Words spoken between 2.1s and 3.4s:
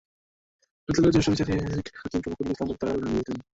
শফিকুল ইসলাম তাঁকে কারাগারে পাঠানোর নির্দেশ দেন।